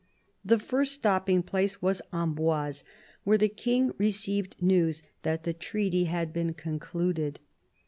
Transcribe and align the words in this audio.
The 0.43 0.57
first 0.57 0.93
stopping 0.93 1.43
place 1.43 1.79
was 1.79 2.01
Amboise, 2.11 2.83
where 3.23 3.37
the 3.37 3.47
King 3.47 3.91
received 3.99 4.59
news 4.59 5.03
that 5.21 5.43
the 5.43 5.53
treaty 5.53 6.05
had 6.05 6.33
been 6.33 6.55
concluded. 6.55 7.39